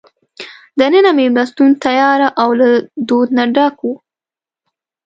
[0.79, 2.69] دننه مېلمستون تیاره او له
[3.07, 3.93] دود نه ډک وو.